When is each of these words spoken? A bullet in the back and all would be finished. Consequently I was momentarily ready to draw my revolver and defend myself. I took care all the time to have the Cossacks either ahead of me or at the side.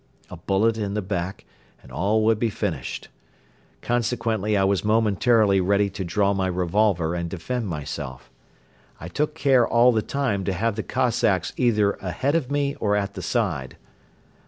A 0.31 0.35
bullet 0.35 0.79
in 0.79 0.95
the 0.95 1.01
back 1.03 1.45
and 1.83 1.91
all 1.91 2.25
would 2.25 2.39
be 2.39 2.49
finished. 2.49 3.09
Consequently 3.83 4.57
I 4.57 4.63
was 4.63 4.83
momentarily 4.83 5.61
ready 5.61 5.91
to 5.91 6.03
draw 6.03 6.33
my 6.33 6.47
revolver 6.47 7.13
and 7.13 7.29
defend 7.29 7.67
myself. 7.67 8.31
I 8.99 9.07
took 9.07 9.35
care 9.35 9.67
all 9.67 9.91
the 9.91 10.01
time 10.01 10.43
to 10.45 10.53
have 10.53 10.73
the 10.75 10.81
Cossacks 10.81 11.53
either 11.55 11.91
ahead 12.01 12.33
of 12.33 12.49
me 12.49 12.73
or 12.79 12.95
at 12.95 13.13
the 13.13 13.21
side. 13.21 13.77